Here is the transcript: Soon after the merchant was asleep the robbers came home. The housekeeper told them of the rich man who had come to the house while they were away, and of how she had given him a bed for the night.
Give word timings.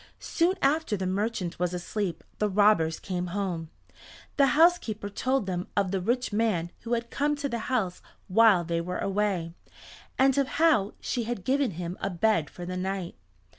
Soon 0.17 0.55
after 0.63 0.97
the 0.97 1.05
merchant 1.05 1.59
was 1.59 1.75
asleep 1.75 2.23
the 2.39 2.49
robbers 2.49 2.99
came 2.99 3.27
home. 3.37 3.69
The 4.37 4.47
housekeeper 4.57 5.09
told 5.09 5.45
them 5.45 5.67
of 5.77 5.91
the 5.91 6.01
rich 6.01 6.33
man 6.33 6.71
who 6.79 6.93
had 6.93 7.11
come 7.11 7.35
to 7.35 7.47
the 7.47 7.59
house 7.69 8.01
while 8.27 8.63
they 8.63 8.81
were 8.81 8.97
away, 8.97 9.53
and 10.17 10.35
of 10.39 10.47
how 10.57 10.93
she 11.01 11.25
had 11.25 11.43
given 11.45 11.69
him 11.77 11.99
a 12.01 12.09
bed 12.09 12.49
for 12.49 12.65
the 12.65 12.77
night. 12.77 13.13